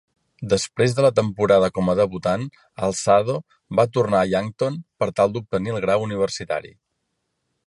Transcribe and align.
Després 0.51 0.95
de 0.99 1.03
la 1.05 1.11
temporada 1.19 1.69
com 1.75 1.91
a 1.93 1.95
debutant, 1.99 2.47
Alzado 2.89 3.37
va 3.81 3.87
tornar 3.99 4.23
a 4.25 4.33
Yankton 4.35 4.83
per 5.03 5.13
tal 5.21 5.37
d'obtenir 5.37 5.77
el 5.77 5.83
grau 5.89 6.11
universitari. 6.11 6.79